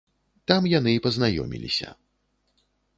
Там 0.51 0.69
яны 0.71 0.95
і 0.97 1.03
пазнаёміліся. 1.05 1.89